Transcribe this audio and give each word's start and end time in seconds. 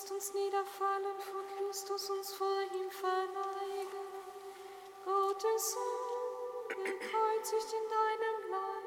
lasst 0.00 0.12
uns 0.12 0.32
niederfallen 0.32 1.20
vor 1.20 1.42
Christus, 1.58 2.08
uns 2.08 2.32
vor 2.32 2.62
ihm 2.74 2.90
verneigen. 2.90 4.06
Gottes 5.04 5.72
Sohn, 5.72 6.68
gekreuzigt 6.68 7.72
in 7.74 7.88
deinem 7.90 8.50
Leib, 8.50 8.84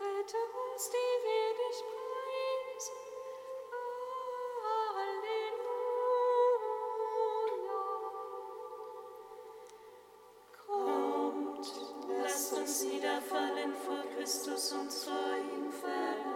rette 0.00 0.36
uns, 0.70 0.90
die 0.90 1.14
wir 1.24 1.48
dich 1.58 1.78
preisen. 1.90 3.00
Halleluja. 4.94 5.62
Kommt, 10.64 11.66
lasst 12.22 12.52
uns 12.52 12.74
niederfallen 12.84 13.74
vor 13.74 14.04
Christus, 14.14 14.72
uns 14.72 15.04
vor 15.04 15.36
ihm 15.36 15.72
verneigen. 15.72 16.27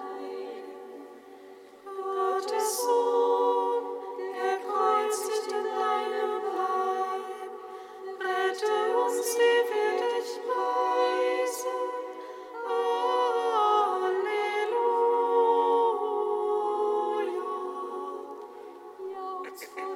Sports. 19.55 19.92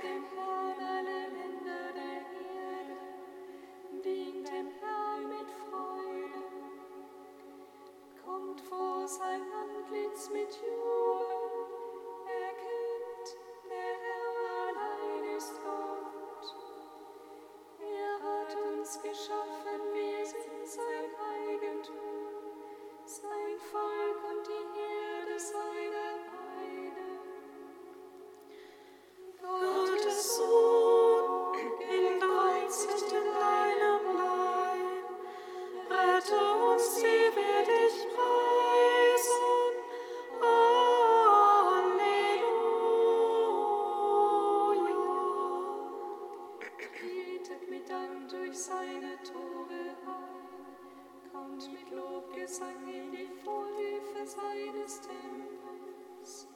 Tretet 46.76 47.70
mit 47.70 47.88
Dank 47.88 48.28
durch 48.28 48.56
seine 48.56 49.16
Tore 49.22 49.96
ein, 50.06 51.32
kommt 51.32 51.72
mit 51.72 51.90
Lobgesang 51.90 52.86
in 52.86 53.12
die 53.12 53.28
Vorhöfe 53.42 54.26
seines 54.26 55.00
Tempels. 55.00 56.48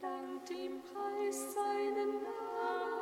Dankt 0.00 0.50
ihm, 0.50 0.80
Preis 0.82 1.54
seinen 1.54 2.22
Namen. 2.22 2.97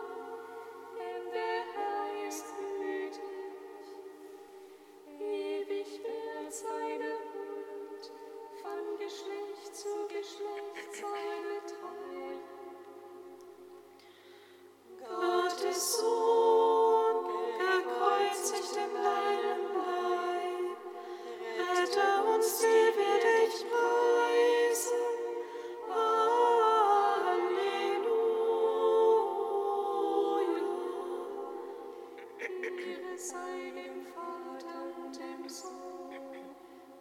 Vater 34.15 34.83
und 35.03 35.19
dem 35.19 35.49
Sohn 35.49 35.71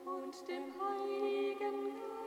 und 0.06 0.48
dem 0.48 0.72
Heiligen 0.80 1.90
Geist. 1.90 2.25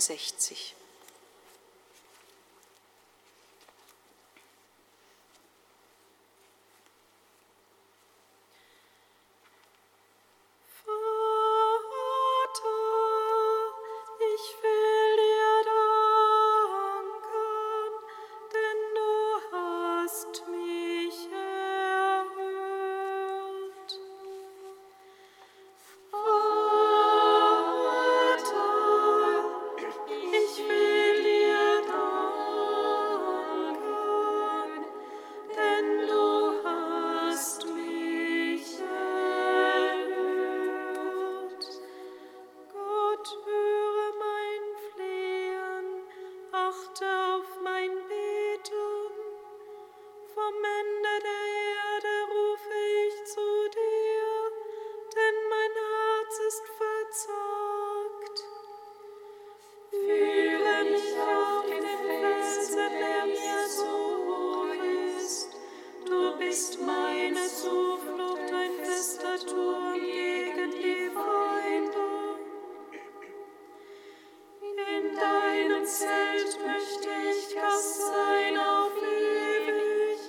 63. 0.00 0.74
bist 66.36 66.80
meine 66.80 67.46
Zuflucht, 67.46 68.52
ein 68.52 68.84
fester 68.84 69.38
Turm 69.46 69.94
gegen 69.94 70.70
die 70.70 71.10
Feinde. 71.14 72.08
In 74.60 75.16
deinem 75.16 75.84
Zelt 75.86 76.58
möchte 76.66 77.08
ich 77.30 77.54
Gast 77.54 78.00
sein 78.00 78.58
auf 78.58 78.92
ewig, 78.96 80.20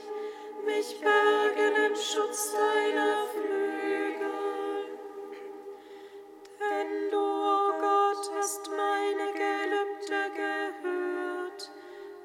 mich 0.66 1.00
bergen 1.02 1.76
im 1.88 1.96
Schutz 1.96 2.54
deiner 2.54 3.26
Flügel. 3.34 4.30
Denn 6.60 7.12
du, 7.12 7.18
O 7.18 7.70
oh 7.70 7.72
Gott, 7.80 8.32
hast 8.38 8.70
meine 8.70 9.34
Gelübde 9.34 10.32
gehört 10.36 11.72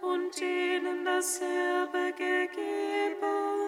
und 0.02 0.40
denen 0.40 1.04
das 1.04 1.40
Herbe 1.40 2.12
gegeben. 2.12 3.63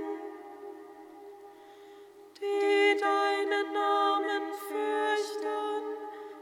Namen 3.73 4.53
fürchten, 4.69 5.83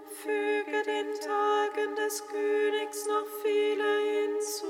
füge 0.08 0.82
den 0.82 1.14
Tagen 1.20 1.96
des 1.96 2.26
Königs 2.26 3.06
noch 3.06 3.26
viele 3.43 3.99
hinzu. 3.99 4.66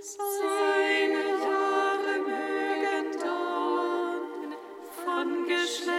Seine 0.00 1.24
Jahre 1.42 2.18
mögen 2.20 3.18
dauern 3.20 4.56
von 5.04 5.46
Geschlecht. 5.46 5.97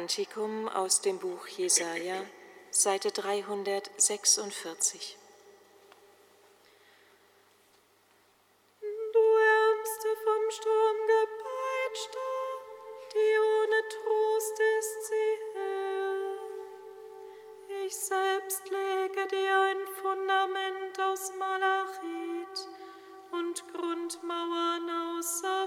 Kantikum 0.00 0.66
aus 0.66 1.02
dem 1.02 1.18
Buch 1.18 1.46
Jesaja, 1.46 2.24
Seite 2.70 3.12
346. 3.12 5.18
Du 8.80 8.88
Ärmste 8.88 10.16
vom 10.24 10.50
Sturm 10.52 10.96
gepeitschter, 11.06 12.32
die 13.12 13.38
ohne 13.40 13.88
Trost 13.90 14.58
ist 14.78 15.04
sie 15.08 15.38
Herr. 15.52 16.38
Ich 17.84 17.94
selbst 17.94 18.70
lege 18.70 19.26
dir 19.26 19.60
ein 19.60 19.86
Fundament 20.00 20.98
aus 20.98 21.34
Malachit 21.38 22.68
und 23.32 23.62
Grundmauern 23.74 24.88
aus 25.18 25.40
Salz. 25.40 25.59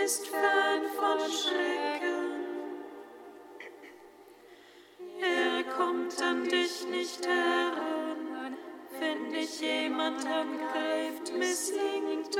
bist 0.00 0.28
fern 0.28 0.82
von 0.96 1.18
Schrecken. 1.30 2.30
Er 5.20 5.64
kommt 5.64 6.22
an 6.22 6.48
dich 6.48 6.86
nicht 6.86 7.26
heran, 7.26 8.56
wenn 8.98 9.30
dich 9.30 9.60
jemand 9.60 10.24
angreift, 10.26 11.32
misslingt 11.36 12.36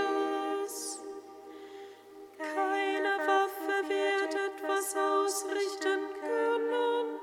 es. 0.64 1.02
Keine 2.38 3.18
Waffe 3.26 3.88
wird 3.88 4.34
etwas 4.34 4.96
ausrichten 4.96 6.00
können, 6.20 7.18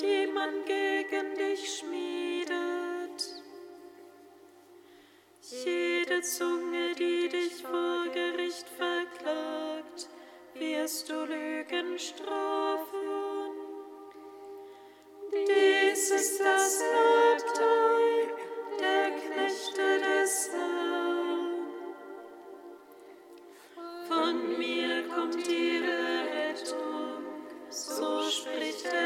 die 0.00 0.26
man 0.32 0.64
gegen 0.64 1.34
dich 1.36 1.78
schmiedet. 1.78 2.58
Jede 5.42 6.20
Zunge 6.22 6.67
Mir 24.56 25.08
kommt 25.08 25.46
die 25.46 25.78
Rettung, 25.78 27.24
so 27.68 28.22
spricht 28.30 28.86
er. 28.86 28.97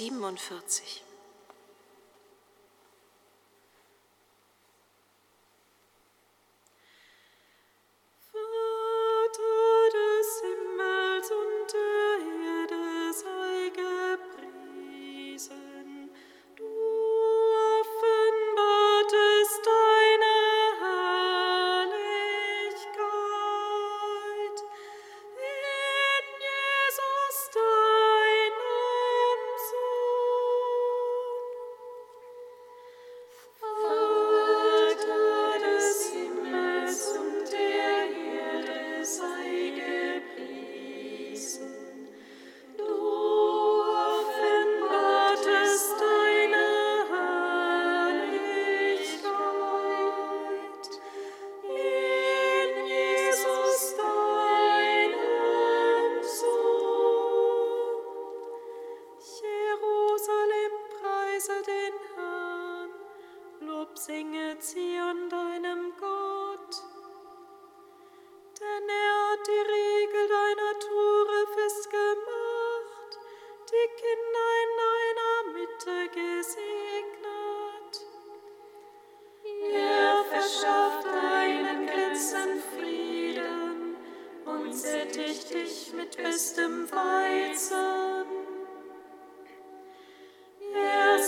47. 0.00 1.09
singet 64.00 64.62
Zion 64.62 65.28
deinem 65.28 65.92
Gott. 65.98 66.72
Denn 68.58 68.88
er 68.88 69.14
hat 69.30 69.46
die 69.46 69.64
Regel 69.74 70.24
deiner 70.28 70.74
Tore 70.86 71.40
festgemacht, 71.56 73.12
die 73.70 73.88
Kinder 74.00 74.48
in 74.64 74.72
deiner 74.84 75.36
Mitte 75.56 75.98
gesegnet. 76.20 77.92
Er 79.72 80.16
verschafft 80.24 81.06
deinen 81.06 81.86
Grenzen 81.86 82.62
Frieden 82.74 83.96
und 84.46 84.74
sättigt 84.74 85.54
dich 85.54 85.92
mit 85.92 86.16
bestem 86.16 86.90
Weizen. 86.90 88.39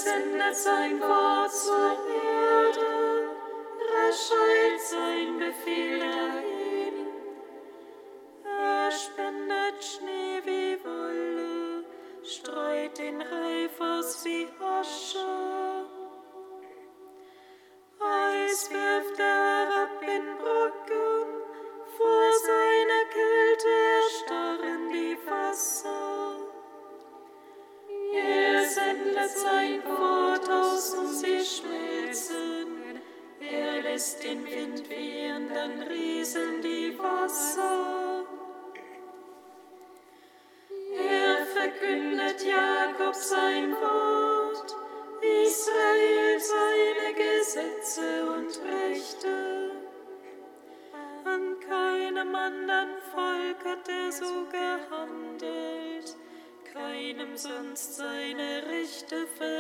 Sendet 0.02 0.56
sein 0.56 1.00
Wort 1.00 1.52
zur 1.52 1.96
Erde, 2.10 3.30
raschelt 3.94 4.80
sein 4.80 5.38
Befehl 5.38 6.00
dahin. 6.00 7.06
Er 8.44 8.90
spendet 8.90 9.84
Schnee 9.84 10.40
wie 10.44 10.84
Wolle, 10.84 11.84
streut 12.24 12.98
den 12.98 13.22
Reif 13.22 13.80
aus 13.80 14.24
wie 14.24 14.48
Asche. 14.60 15.86
Eis 18.00 18.70
wirft 18.72 19.20
er 19.20 19.68
herab 19.68 20.02
in 20.02 20.36
Brücken, 20.38 20.51
wehen, 35.62 35.78
dann 35.78 35.88
rieseln 35.88 36.62
die 36.62 36.98
Wasser. 36.98 38.24
Er 40.96 41.46
verkündet 41.46 42.44
Jakob 42.44 43.14
sein 43.14 43.72
Wort, 43.72 44.74
Israel 45.20 46.40
seine 46.40 47.14
Gesetze 47.14 48.24
und 48.26 48.60
Rechte. 48.64 49.70
An 51.24 51.60
keinem 51.60 52.34
anderen 52.34 52.98
Volk 53.12 53.64
hat 53.64 53.88
er 53.88 54.12
so 54.12 54.46
gehandelt, 54.50 56.16
keinem 56.72 57.36
sonst 57.36 57.96
seine 57.96 58.66
Rechte 58.66 59.26
verkündet. 59.26 59.51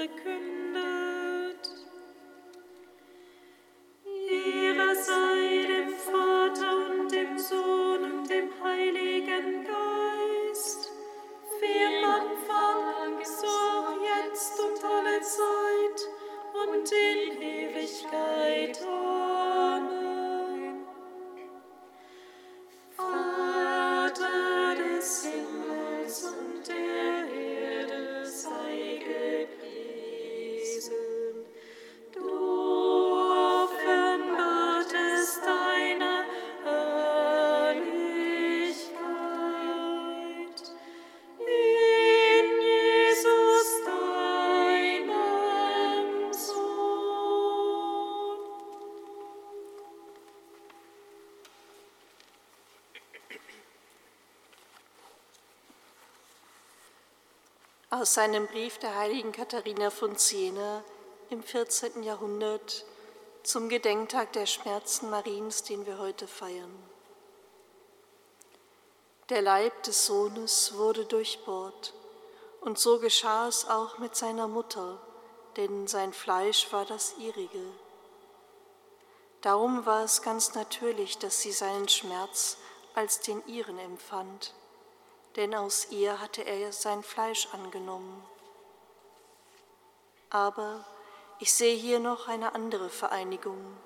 Aus 57.94 58.14
seinem 58.14 58.46
Brief 58.46 58.78
der 58.78 58.96
heiligen 58.96 59.32
Katharina 59.32 59.90
von 59.90 60.16
Siena 60.16 60.82
im 61.28 61.42
14. 61.42 62.02
Jahrhundert 62.02 62.86
zum 63.42 63.68
Gedenktag 63.68 64.32
der 64.32 64.46
Schmerzen 64.46 65.10
Mariens, 65.10 65.62
den 65.62 65.84
wir 65.84 65.98
heute 65.98 66.26
feiern. 66.26 66.74
Der 69.28 69.42
Leib 69.42 69.82
des 69.82 70.06
Sohnes 70.06 70.72
wurde 70.78 71.04
durchbohrt, 71.04 71.92
und 72.62 72.78
so 72.78 72.98
geschah 72.98 73.46
es 73.48 73.68
auch 73.68 73.98
mit 73.98 74.16
seiner 74.16 74.48
Mutter, 74.48 74.98
denn 75.58 75.86
sein 75.86 76.14
Fleisch 76.14 76.72
war 76.72 76.86
das 76.86 77.16
ihrige. 77.18 77.66
Darum 79.42 79.84
war 79.84 80.02
es 80.02 80.22
ganz 80.22 80.54
natürlich, 80.54 81.18
dass 81.18 81.42
sie 81.42 81.52
seinen 81.52 81.90
Schmerz 81.90 82.56
als 82.94 83.20
den 83.20 83.46
ihren 83.46 83.78
empfand 83.78 84.54
denn 85.36 85.54
aus 85.54 85.88
ihr 85.90 86.20
hatte 86.20 86.42
er 86.42 86.72
sein 86.72 87.02
Fleisch 87.02 87.48
angenommen. 87.52 88.22
Aber 90.30 90.84
ich 91.38 91.52
sehe 91.52 91.74
hier 91.74 91.98
noch 91.98 92.28
eine 92.28 92.54
andere 92.54 92.88
Vereinigung. 92.88 93.76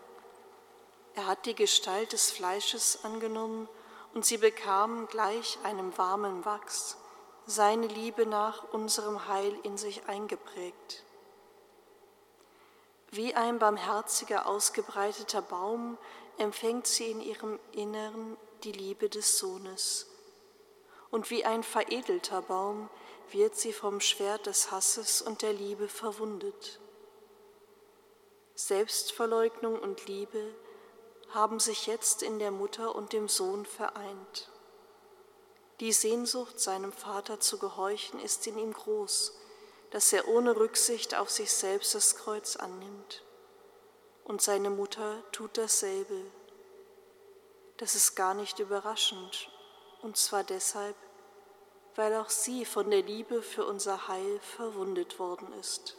Er 1.15 1.27
hat 1.27 1.47
die 1.47 1.55
Gestalt 1.55 2.13
des 2.13 2.31
Fleisches 2.31 3.05
angenommen 3.05 3.69
und 4.15 4.25
sie 4.25 4.39
bekam 4.39 5.09
gleich 5.09 5.59
einem 5.63 5.97
warmen 5.97 6.45
Wachs 6.45 6.99
seine 7.47 7.87
Liebe 7.87 8.27
nach 8.27 8.73
unserem 8.73 9.29
Heil 9.29 9.57
in 9.63 9.79
sich 9.79 10.09
eingeprägt. 10.09 11.05
Wie 13.11 13.35
ein 13.35 13.59
barmherziger, 13.59 14.47
ausgebreiteter 14.47 15.43
Baum 15.43 15.97
empfängt 16.39 16.87
sie 16.87 17.11
in 17.11 17.21
ihrem 17.21 17.59
Inneren 17.73 18.37
die 18.65 18.73
Liebe 18.73 19.09
des 19.09 19.39
Sohnes 19.39 20.09
und 21.17 21.31
wie 21.31 21.47
ein 21.47 21.63
veredelter 21.63 22.43
Baum 22.43 22.91
wird 23.31 23.57
sie 23.57 23.73
vom 23.73 24.01
Schwert 24.01 24.45
des 24.45 24.71
Hasses 24.71 25.23
und 25.23 25.41
der 25.41 25.55
Liebe 25.55 25.89
verwundet. 25.89 26.79
Selbstverleugnung 28.55 29.79
und 29.79 30.07
Liebe 30.09 30.55
haben 31.31 31.59
sich 31.59 31.87
jetzt 31.87 32.23
in 32.23 32.39
der 32.39 32.51
Mutter 32.51 32.95
und 32.95 33.15
dem 33.15 33.29
Sohn 33.29 33.65
vereint. 33.65 34.53
Die 35.81 35.91
Sehnsucht, 35.91 36.61
seinem 36.61 36.93
Vater 36.93 37.41
zu 37.41 37.57
gehorchen, 37.57 38.21
ist 38.21 38.47
in 38.47 38.59
ihm 38.59 38.75
groß, 38.75 39.39
dass 39.93 40.13
er 40.13 40.29
ohne 40.29 40.55
Rücksicht 40.55 41.15
auf 41.15 41.31
sich 41.31 41.51
selbst 41.51 41.95
das 41.95 42.17
Kreuz 42.17 42.57
annimmt. 42.57 43.25
Und 44.23 44.43
seine 44.43 44.69
Mutter 44.69 45.23
tut 45.33 45.57
dasselbe. 45.57 46.27
Das 47.79 47.95
ist 47.95 48.17
gar 48.17 48.35
nicht 48.35 48.59
überraschend, 48.59 49.51
und 50.03 50.19
zwar 50.19 50.45
deshalb, 50.45 50.95
weil 51.97 52.15
auch 52.15 52.29
sie 52.29 52.65
von 52.65 52.91
der 52.91 53.03
Liebe 53.03 53.43
für 53.43 53.65
unser 53.65 54.09
Heil 54.09 54.39
verwundet 54.41 55.19
worden 55.19 55.49
ist. 55.61 55.97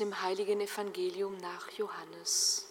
Dem 0.00 0.22
heiligen 0.22 0.60
Evangelium 0.60 1.36
nach 1.36 1.70
Johannes. 1.72 2.66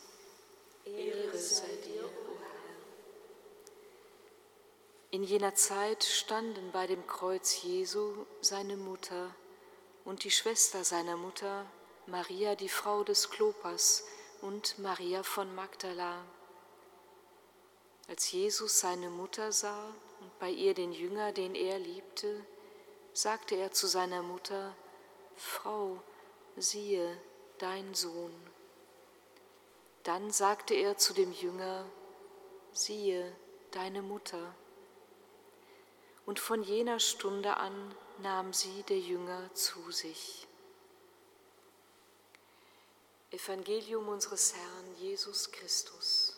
Ehre 0.84 1.38
sei 1.38 1.76
dir, 1.86 2.04
o 2.04 2.38
Herr. 2.40 2.82
In 5.12 5.24
jener 5.24 5.54
Zeit 5.54 6.04
standen 6.04 6.72
bei 6.72 6.88
dem 6.88 7.06
Kreuz 7.06 7.62
Jesu 7.62 8.26
seine 8.42 8.78
Mutter 8.78 9.36
und 10.06 10.24
die 10.24 10.32
Schwester 10.32 10.84
seiner 10.84 11.18
Mutter, 11.18 11.68
Maria, 12.08 12.56
die 12.56 12.70
Frau 12.70 13.04
des 13.04 13.30
Klopas, 13.30 14.06
und 14.42 14.80
Maria 14.80 15.22
von 15.22 15.54
Magdala. 15.54 16.24
Als 18.08 18.32
Jesus 18.32 18.80
seine 18.80 19.10
Mutter 19.10 19.52
sah 19.52 19.94
und 20.22 20.40
bei 20.40 20.50
ihr 20.50 20.74
den 20.74 20.94
Jünger, 20.94 21.32
den 21.32 21.54
er 21.54 21.78
liebte, 21.78 22.44
sagte 23.14 23.56
er 23.56 23.72
zu 23.72 23.86
seiner 23.86 24.24
Mutter, 24.24 24.74
Frau, 25.36 26.02
siehe 26.62 27.20
dein 27.58 27.94
Sohn. 27.94 28.34
Dann 30.04 30.32
sagte 30.32 30.74
er 30.74 30.98
zu 30.98 31.14
dem 31.14 31.32
Jünger, 31.32 31.86
siehe 32.72 33.36
deine 33.72 34.02
Mutter. 34.02 34.56
Und 36.26 36.40
von 36.40 36.64
jener 36.64 37.00
Stunde 37.00 37.58
an 37.58 37.96
nahm 38.20 38.54
sie 38.54 38.84
der 38.84 39.00
Jünger 39.00 39.54
zu 39.54 39.92
sich. 39.92 40.48
Evangelium 43.32 44.08
unseres 44.08 44.56
Herrn 44.56 44.96
Jesus 44.98 45.52
Christus. 45.52 46.36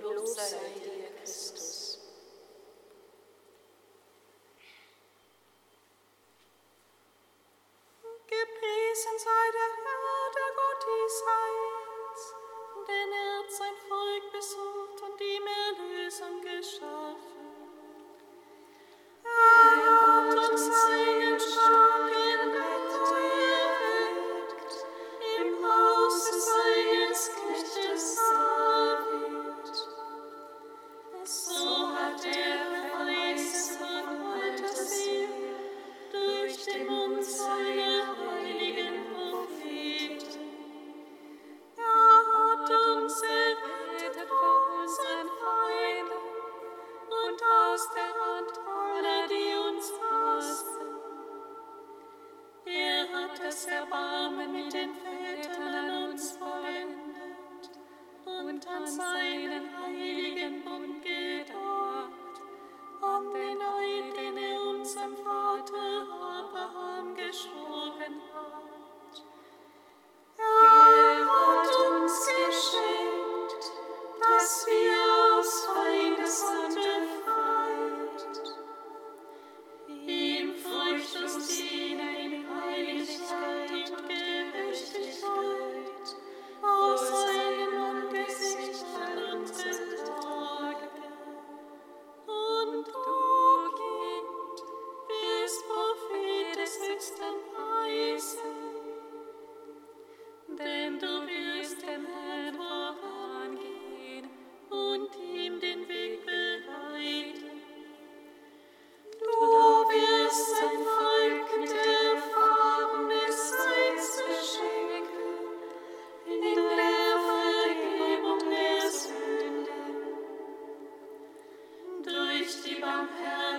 Lob 0.00 0.26
sei 0.26 0.58
dir, 0.82 1.14
Christus. 1.18 1.71
Gepriesen 9.02 9.18
sei 9.18 9.50
der 9.52 9.70
Herr, 9.84 10.30
der 10.32 10.50
Gott 10.54 10.82
Israels, 11.06 12.22
denn 12.86 13.12
er 13.12 13.38
hat 13.38 13.50
sein 13.50 13.76
Volk 13.88 14.24
besucht 14.30 15.02
und 15.02 15.20
ihm 15.20 15.46
Erlösung 15.66 16.40
geschaffen. 16.40 17.42
Er 19.24 20.06
hat 20.06 20.50
uns 20.50 20.66
seinen 20.66 21.40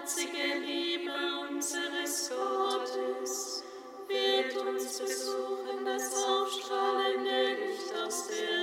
barmherzige 0.04 0.60
Liebe 0.66 1.12
unseres 1.50 2.30
Gottes 2.30 3.64
wird 4.08 4.58
uns 4.58 5.00
besuchen 5.00 5.86
das 5.86 6.14
aufstrahlende 6.26 7.54
Licht 7.62 7.94
aus 8.06 8.28
der 8.28 8.63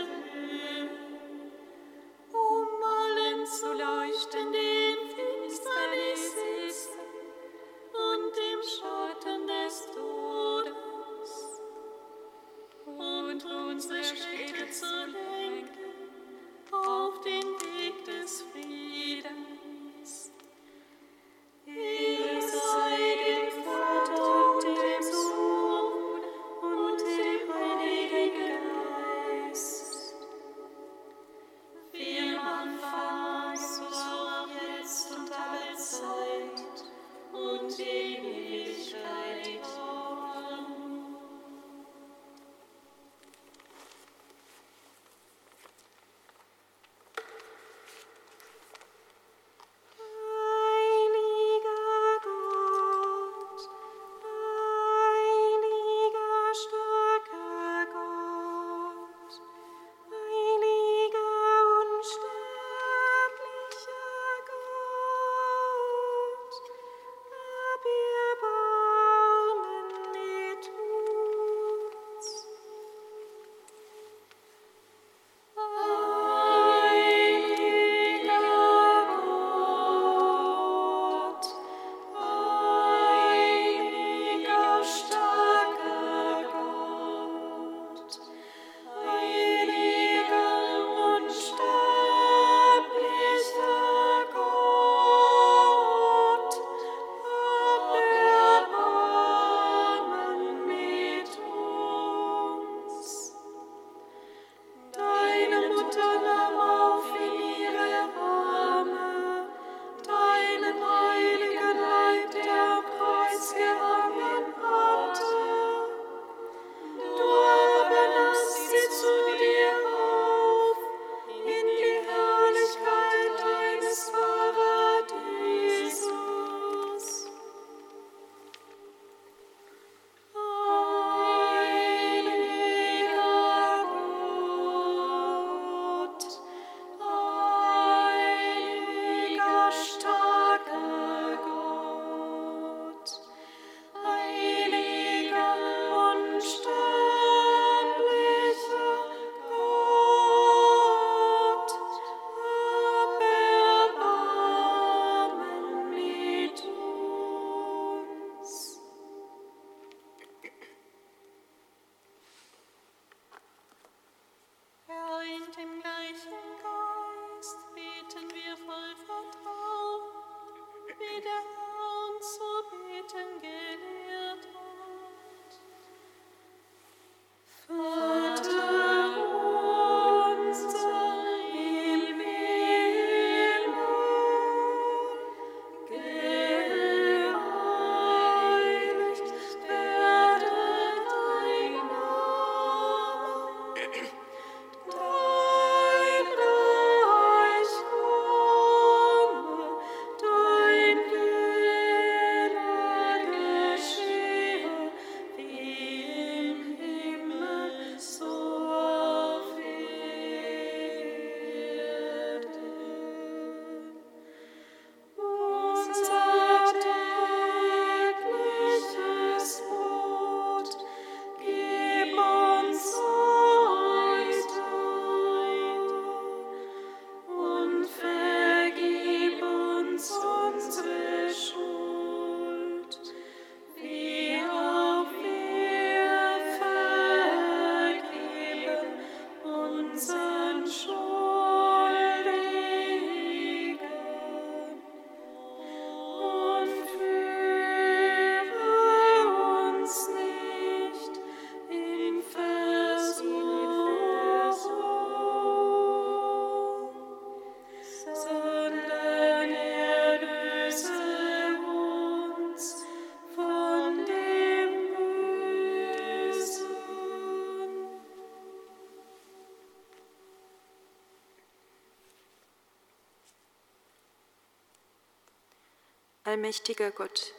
Allmächtiger 276.30 276.92
Gott, 276.92 277.34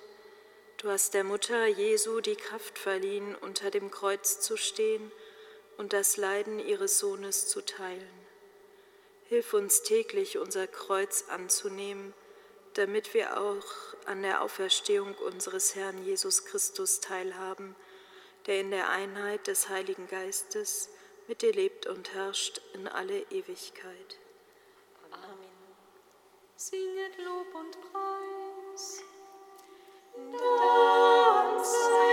du 0.76 0.90
hast 0.90 1.14
der 1.14 1.24
Mutter 1.24 1.66
Jesu 1.66 2.20
die 2.20 2.36
Kraft 2.36 2.78
verliehen, 2.78 3.36
unter 3.36 3.72
dem 3.72 3.90
Kreuz 3.90 4.42
zu 4.42 4.58
stehen 4.58 5.14
und 5.78 5.94
das 5.94 6.18
Leiden 6.18 6.60
ihres 6.60 7.00
Sohnes 7.00 7.48
zu 7.48 7.62
teilen. 7.62 8.28
Hilf 9.30 9.54
uns 9.54 9.84
täglich 9.84 10.40
unser 10.40 10.68
Kreuz 10.68 11.24
anzunehmen, 11.30 12.14
damit 12.74 13.14
wir 13.14 13.40
auch 13.40 13.64
an 14.08 14.24
der 14.24 14.42
Auferstehung 14.42 15.16
unseres 15.20 15.74
Herrn 15.76 16.04
Jesus 16.04 16.44
Christus 16.44 17.00
teilhaben, 17.00 17.78
der 18.46 18.60
in 18.60 18.72
der 18.72 18.90
Einheit 18.90 19.48
des 19.48 19.70
Heiligen 19.70 20.08
Geistes 20.08 20.90
mit 21.30 21.44
dir 21.44 21.54
lebt 21.54 21.88
und 21.88 22.14
herrscht 22.14 22.60
in 22.74 22.90
alle 22.90 23.22
Ewigkeit. 23.32 24.18
Amen. 25.12 25.48
Singet 26.58 27.18
Lob 27.20 27.56
und 27.56 27.94
Preis 27.94 28.41
Dance. 28.82 29.04
Dance. 30.32 32.11